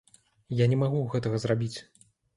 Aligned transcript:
Я 0.61 0.65
не 0.71 0.79
магу 0.83 1.03
гэтага 1.13 1.43
зрабіць. 1.45 1.75